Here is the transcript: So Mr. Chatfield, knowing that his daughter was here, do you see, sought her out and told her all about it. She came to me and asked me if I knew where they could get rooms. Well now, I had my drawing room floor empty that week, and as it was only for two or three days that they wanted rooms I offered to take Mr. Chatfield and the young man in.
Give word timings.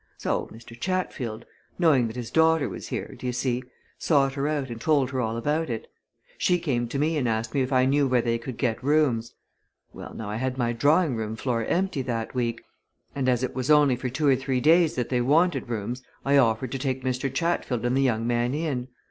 So 0.17 0.49
Mr. 0.51 0.75
Chatfield, 0.79 1.45
knowing 1.77 2.07
that 2.07 2.15
his 2.15 2.31
daughter 2.31 2.67
was 2.67 2.87
here, 2.87 3.13
do 3.13 3.27
you 3.27 3.31
see, 3.31 3.61
sought 3.99 4.33
her 4.33 4.47
out 4.47 4.71
and 4.71 4.81
told 4.81 5.11
her 5.11 5.21
all 5.21 5.37
about 5.37 5.69
it. 5.69 5.85
She 6.39 6.57
came 6.57 6.87
to 6.87 6.97
me 6.97 7.17
and 7.17 7.29
asked 7.29 7.53
me 7.53 7.61
if 7.61 7.71
I 7.71 7.85
knew 7.85 8.07
where 8.07 8.23
they 8.23 8.39
could 8.39 8.57
get 8.57 8.83
rooms. 8.83 9.35
Well 9.93 10.15
now, 10.15 10.27
I 10.27 10.37
had 10.37 10.57
my 10.57 10.73
drawing 10.73 11.15
room 11.15 11.35
floor 11.35 11.63
empty 11.65 12.01
that 12.01 12.33
week, 12.33 12.63
and 13.13 13.29
as 13.29 13.43
it 13.43 13.53
was 13.53 13.69
only 13.69 13.95
for 13.95 14.09
two 14.09 14.27
or 14.27 14.35
three 14.35 14.59
days 14.59 14.95
that 14.95 15.09
they 15.09 15.21
wanted 15.21 15.69
rooms 15.69 16.01
I 16.25 16.35
offered 16.35 16.71
to 16.71 16.79
take 16.79 17.03
Mr. 17.03 17.31
Chatfield 17.31 17.85
and 17.85 17.95
the 17.95 18.01
young 18.01 18.25
man 18.25 18.55
in. 18.55 18.87